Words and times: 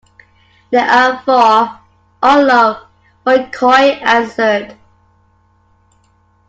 There 0.71 0.83
are 0.83 1.21
four, 1.25 1.79
all 2.23 2.43
low, 2.43 2.81
McCoy 3.23 4.01
answered. 4.01 4.75